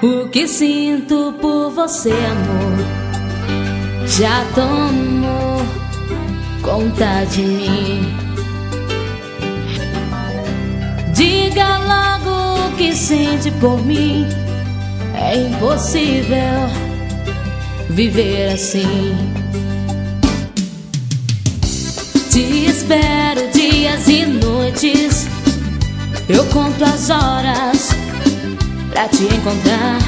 [0.00, 2.78] O que sinto por você, amor,
[4.06, 5.60] já tomou
[6.62, 8.16] conta de mim.
[11.14, 12.37] Diga logo
[12.78, 14.24] que sente por mim.
[15.12, 16.70] É impossível
[17.90, 19.16] viver assim.
[22.30, 25.26] Te espero dias e noites.
[26.28, 27.88] Eu conto as horas
[28.90, 29.98] pra te encontrar.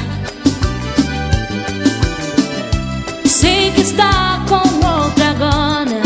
[3.25, 6.01] Sei que está com outra agora,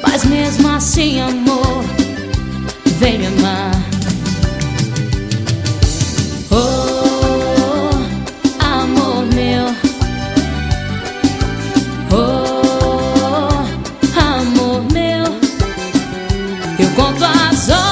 [0.00, 1.84] mas mesmo assim, amor,
[3.00, 3.93] vem me amar.
[17.14, 17.83] Eu conto as horas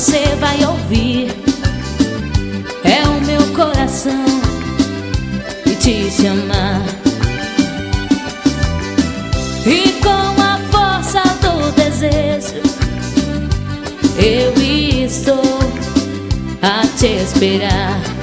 [0.00, 1.28] você vai ouvir.
[2.82, 4.24] É o meu coração
[5.62, 6.82] que te chama.
[9.66, 12.62] E com a força do desejo,
[14.16, 14.54] eu
[15.04, 15.42] estou
[16.62, 18.19] a te esperar.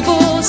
[0.00, 0.40] Eu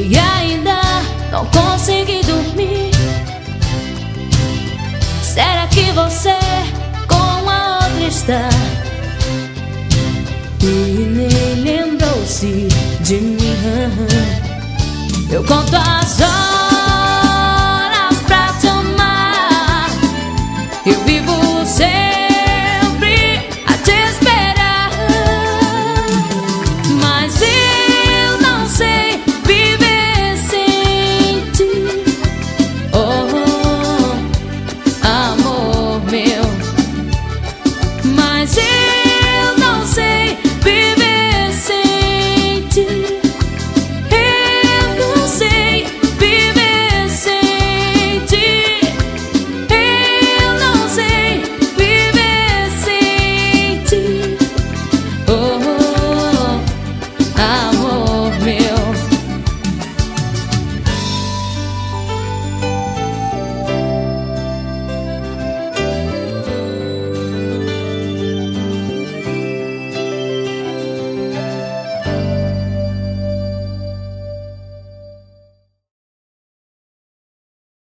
[0.00, 0.80] E ainda
[1.32, 2.92] não consegui dormir.
[5.20, 6.38] Será que você
[7.08, 8.48] com a outra está?
[10.62, 12.68] E nem lembrou-se
[13.00, 13.38] de mim.
[15.32, 16.57] Eu conto as horas.